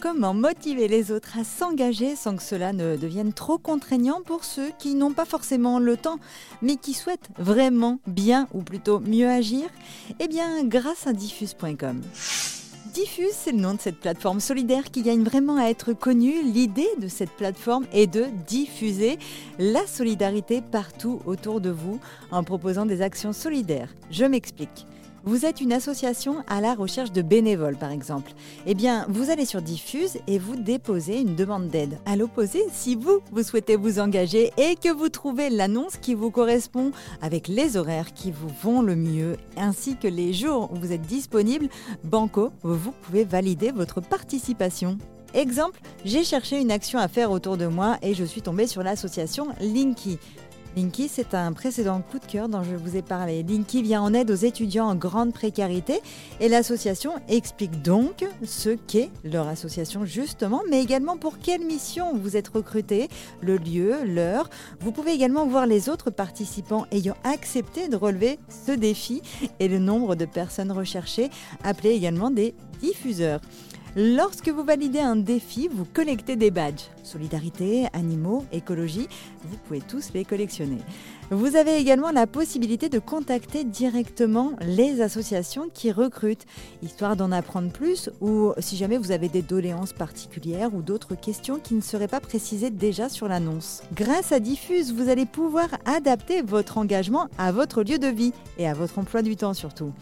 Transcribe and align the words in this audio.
Comment 0.00 0.32
motiver 0.32 0.86
les 0.86 1.10
autres 1.10 1.36
à 1.38 1.42
s'engager 1.42 2.14
sans 2.14 2.36
que 2.36 2.42
cela 2.42 2.72
ne 2.72 2.96
devienne 2.96 3.32
trop 3.32 3.58
contraignant 3.58 4.20
pour 4.24 4.44
ceux 4.44 4.70
qui 4.78 4.94
n'ont 4.94 5.12
pas 5.12 5.24
forcément 5.24 5.80
le 5.80 5.96
temps, 5.96 6.20
mais 6.62 6.76
qui 6.76 6.94
souhaitent 6.94 7.30
vraiment 7.36 7.98
bien 8.06 8.46
ou 8.54 8.62
plutôt 8.62 9.00
mieux 9.00 9.28
agir? 9.28 9.68
Eh 10.20 10.28
bien, 10.28 10.62
grâce 10.62 11.08
à 11.08 11.12
diffuse.com. 11.12 12.00
Diffuse, 12.94 13.32
c'est 13.32 13.50
le 13.50 13.58
nom 13.58 13.74
de 13.74 13.80
cette 13.80 13.98
plateforme 13.98 14.38
solidaire 14.38 14.92
qui 14.92 15.02
gagne 15.02 15.24
vraiment 15.24 15.56
à 15.56 15.64
être 15.64 15.92
connue. 15.94 16.42
L'idée 16.44 16.88
de 17.00 17.08
cette 17.08 17.32
plateforme 17.32 17.86
est 17.92 18.06
de 18.06 18.26
diffuser 18.46 19.18
la 19.58 19.84
solidarité 19.88 20.62
partout 20.62 21.20
autour 21.26 21.60
de 21.60 21.70
vous 21.70 21.98
en 22.30 22.44
proposant 22.44 22.86
des 22.86 23.02
actions 23.02 23.32
solidaires. 23.32 23.92
Je 24.12 24.24
m'explique. 24.24 24.86
Vous 25.24 25.44
êtes 25.44 25.60
une 25.60 25.72
association 25.72 26.44
à 26.46 26.60
la 26.60 26.74
recherche 26.74 27.12
de 27.12 27.22
bénévoles, 27.22 27.76
par 27.76 27.90
exemple. 27.90 28.32
Eh 28.66 28.74
bien, 28.74 29.04
vous 29.08 29.30
allez 29.30 29.44
sur 29.44 29.62
Diffuse 29.62 30.18
et 30.26 30.38
vous 30.38 30.56
déposez 30.56 31.20
une 31.20 31.34
demande 31.34 31.68
d'aide. 31.68 31.98
À 32.06 32.16
l'opposé, 32.16 32.62
si 32.72 32.94
vous, 32.94 33.20
vous 33.32 33.42
souhaitez 33.42 33.76
vous 33.76 33.98
engager 33.98 34.52
et 34.56 34.76
que 34.76 34.92
vous 34.92 35.08
trouvez 35.08 35.50
l'annonce 35.50 35.96
qui 35.96 36.14
vous 36.14 36.30
correspond 36.30 36.92
avec 37.20 37.48
les 37.48 37.76
horaires 37.76 38.12
qui 38.12 38.30
vous 38.30 38.50
vont 38.62 38.82
le 38.82 38.96
mieux, 38.96 39.36
ainsi 39.56 39.96
que 39.96 40.08
les 40.08 40.32
jours 40.32 40.70
où 40.72 40.76
vous 40.76 40.92
êtes 40.92 41.02
disponible, 41.02 41.68
Banco, 42.04 42.50
vous 42.62 42.92
pouvez 43.02 43.24
valider 43.24 43.70
votre 43.70 44.00
participation. 44.00 44.98
Exemple, 45.34 45.80
j'ai 46.04 46.24
cherché 46.24 46.58
une 46.58 46.70
action 46.70 46.98
à 46.98 47.08
faire 47.08 47.30
autour 47.30 47.58
de 47.58 47.66
moi 47.66 47.98
et 48.00 48.14
je 48.14 48.24
suis 48.24 48.40
tombée 48.40 48.66
sur 48.66 48.82
l'association 48.82 49.48
Linky. 49.60 50.18
Linky, 50.76 51.08
c'est 51.08 51.34
un 51.34 51.52
précédent 51.52 52.02
coup 52.02 52.18
de 52.18 52.24
cœur 52.24 52.48
dont 52.48 52.62
je 52.62 52.76
vous 52.76 52.96
ai 52.96 53.02
parlé. 53.02 53.42
Linky 53.42 53.82
vient 53.82 54.02
en 54.02 54.14
aide 54.14 54.30
aux 54.30 54.34
étudiants 54.34 54.86
en 54.86 54.94
grande 54.94 55.32
précarité 55.32 56.00
et 56.40 56.48
l'association 56.48 57.12
explique 57.28 57.82
donc 57.82 58.24
ce 58.44 58.70
qu'est 58.70 59.10
leur 59.24 59.48
association 59.48 60.04
justement, 60.04 60.62
mais 60.70 60.82
également 60.82 61.16
pour 61.16 61.38
quelle 61.38 61.64
mission 61.64 62.16
vous 62.16 62.36
êtes 62.36 62.48
recruté, 62.48 63.08
le 63.40 63.56
lieu, 63.56 63.96
l'heure. 64.04 64.50
Vous 64.80 64.92
pouvez 64.92 65.12
également 65.12 65.46
voir 65.46 65.66
les 65.66 65.88
autres 65.88 66.10
participants 66.10 66.86
ayant 66.92 67.16
accepté 67.24 67.88
de 67.88 67.96
relever 67.96 68.38
ce 68.48 68.72
défi 68.72 69.22
et 69.58 69.68
le 69.68 69.78
nombre 69.78 70.14
de 70.14 70.26
personnes 70.26 70.70
recherchées, 70.70 71.30
appelées 71.64 71.90
également 71.90 72.30
des 72.30 72.54
diffuseurs. 72.80 73.40
Lorsque 73.96 74.48
vous 74.50 74.64
validez 74.64 75.00
un 75.00 75.16
défi, 75.16 75.68
vous 75.72 75.86
collectez 75.86 76.36
des 76.36 76.50
badges. 76.50 76.82
Solidarité, 77.02 77.86
animaux, 77.94 78.44
écologie, 78.52 79.08
vous 79.44 79.56
pouvez 79.66 79.80
tous 79.80 80.12
les 80.12 80.26
collectionner. 80.26 80.78
Vous 81.30 81.56
avez 81.56 81.76
également 81.76 82.10
la 82.10 82.26
possibilité 82.26 82.88
de 82.88 82.98
contacter 82.98 83.64
directement 83.64 84.52
les 84.60 85.00
associations 85.00 85.68
qui 85.72 85.90
recrutent, 85.90 86.46
histoire 86.82 87.16
d'en 87.16 87.32
apprendre 87.32 87.70
plus 87.70 88.10
ou 88.20 88.52
si 88.58 88.76
jamais 88.76 88.98
vous 88.98 89.10
avez 89.10 89.28
des 89.28 89.42
doléances 89.42 89.92
particulières 89.92 90.74
ou 90.74 90.82
d'autres 90.82 91.14
questions 91.14 91.58
qui 91.58 91.74
ne 91.74 91.80
seraient 91.80 92.08
pas 92.08 92.20
précisées 92.20 92.70
déjà 92.70 93.08
sur 93.08 93.28
l'annonce. 93.28 93.82
Grâce 93.94 94.32
à 94.32 94.40
Diffuse, 94.40 94.92
vous 94.92 95.08
allez 95.08 95.26
pouvoir 95.26 95.68
adapter 95.86 96.42
votre 96.42 96.78
engagement 96.78 97.28
à 97.38 97.52
votre 97.52 97.82
lieu 97.82 97.98
de 97.98 98.08
vie 98.08 98.32
et 98.58 98.68
à 98.68 98.74
votre 98.74 98.98
emploi 98.98 99.22
du 99.22 99.36
temps 99.36 99.54
surtout. 99.54 99.92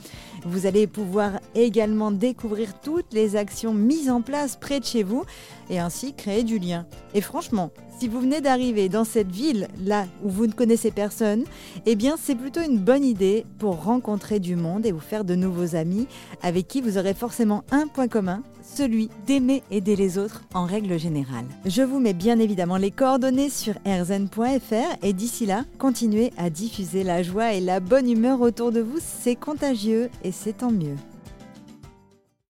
Vous 0.45 0.67
allez 0.67 0.87
pouvoir 0.87 1.41
également 1.55 2.11
découvrir 2.11 2.81
toutes 2.81 3.13
les 3.13 3.37
actions 3.37 3.75
mises 3.77 4.11
en 4.11 4.23
place 4.23 4.57
près 4.57 4.81
de 4.81 4.85
chez 4.85 5.03
vous 5.03 5.25
et 5.71 5.79
ainsi 5.79 6.15
créer 6.15 6.43
du 6.43 6.59
lien. 6.59 6.87
Et 7.15 7.21
franchement, 7.21 7.71
si 7.99 8.09
vous 8.09 8.21
venez 8.21 8.43
d'arriver 8.43 8.89
dans 8.91 9.05
cette 9.05 9.31
ville 9.31 9.69
là 9.83 10.07
où 10.23 10.29
vous 10.29 10.47
ne 10.47 10.53
connaissez 10.53 10.91
personne, 10.91 11.45
eh 11.87 11.97
bien 11.97 12.17
c'est 12.21 12.35
plutôt 12.35 12.61
une 12.61 12.79
bonne 12.79 13.05
idée 13.05 13.47
pour 13.59 13.85
rencontrer 13.85 14.39
du 14.39 14.55
monde 14.55 14.85
et 14.85 14.93
vous 14.93 15.01
faire 15.01 15.25
de 15.25 15.35
nouveaux 15.35 15.77
amis 15.77 16.07
avec 16.43 16.69
qui 16.69 16.83
vous 16.83 16.99
aurez 16.99 17.15
forcément 17.15 17.65
un 17.71 17.87
point 17.87 18.09
commun, 18.09 18.43
celui 18.63 19.09
d'aimer 19.27 19.63
aider 19.71 19.97
les 19.97 20.19
autres 20.19 20.43
en 20.53 20.67
règle 20.67 20.99
générale. 20.99 21.47
Je 21.65 21.83
vous 21.83 21.99
mets 21.99 22.13
bien 22.13 22.39
évidemment 22.39 22.77
les 22.77 22.91
coordonnées 22.91 23.51
sur 23.51 23.75
rzn.fr 23.87 24.97
et 25.03 25.13
d'ici 25.15 25.47
là, 25.47 25.65
continuez 25.79 26.33
à 26.37 26.51
diffuser 26.51 27.03
la 27.03 27.23
joie 27.23 27.55
et 27.55 27.61
la 27.61 27.81
bonne 27.81 28.11
humeur 28.11 28.43
autour 28.43 28.73
de 28.73 28.81
vous, 28.81 28.99
c'est 29.01 29.37
contagieux 29.37 30.11
et 30.23 30.33
c'est 30.33 30.59
tant 30.59 30.71
mieux. 30.71 30.97